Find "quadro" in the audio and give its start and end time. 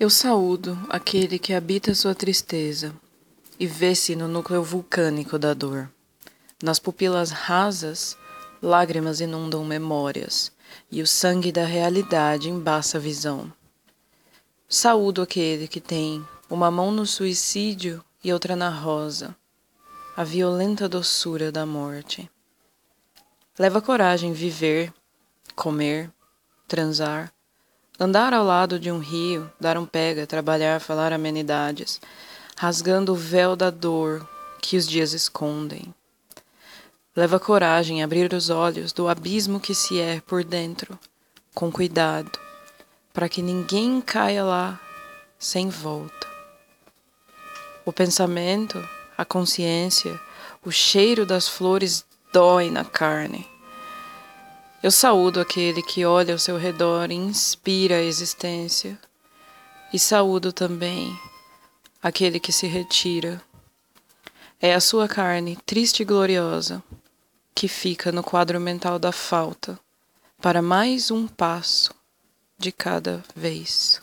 68.22-68.60